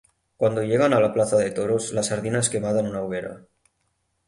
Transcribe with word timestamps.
Cuando 0.35 0.63
llegan 0.63 0.95
a 0.95 0.99
la 0.99 1.13
plaza 1.13 1.37
de 1.37 1.51
toros 1.51 1.93
la 1.93 2.01
sardina 2.01 2.39
es 2.39 2.49
quemada 2.49 2.79
en 2.79 2.87
una 2.87 3.03
hoguera. 3.03 3.45